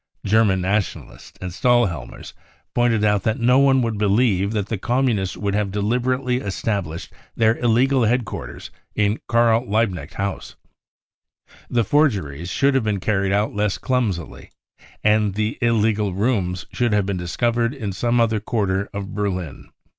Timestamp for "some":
17.93-18.19